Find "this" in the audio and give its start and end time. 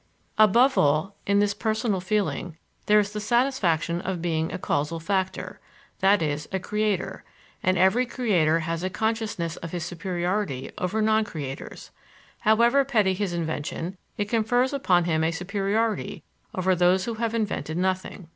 1.37-1.53